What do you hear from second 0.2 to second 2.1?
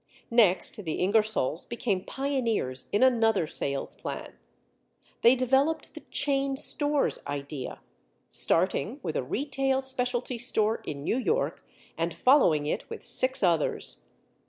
Next, the Ingersolls became